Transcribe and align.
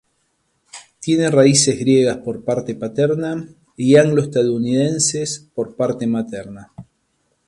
Tiene 0.99 1.29
raíces 1.29 1.77
griegas 1.77 2.17
por 2.17 2.43
parte 2.43 2.73
paterna 2.73 3.47
y 3.77 3.97
anglo-estadounidenses 3.97 5.47
por 5.53 5.75
parte 5.75 6.07
materna. 6.07 6.71